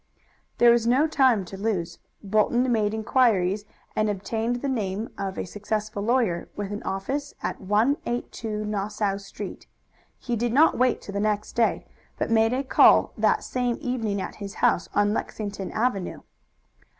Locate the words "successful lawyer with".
5.45-6.71